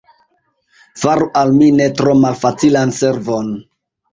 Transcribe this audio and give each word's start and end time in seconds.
Faru 1.01 1.27
al 1.43 1.53
mi 1.59 1.69
ne 1.81 1.87
tro 2.01 2.17
malfacilan 2.25 2.99
servon! 3.03 3.53